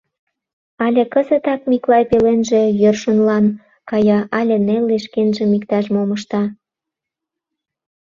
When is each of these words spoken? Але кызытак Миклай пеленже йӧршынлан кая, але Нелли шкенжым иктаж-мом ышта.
Але 0.85 1.03
кызытак 1.13 1.61
Миклай 1.69 2.03
пеленже 2.09 2.63
йӧршынлан 2.81 3.45
кая, 3.89 4.19
але 4.39 4.55
Нелли 4.67 4.97
шкенжым 5.05 5.51
иктаж-мом 5.57 6.09
ышта. 6.17 6.43